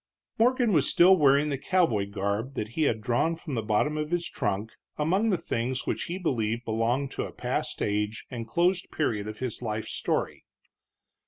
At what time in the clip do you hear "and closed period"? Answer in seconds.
8.31-9.27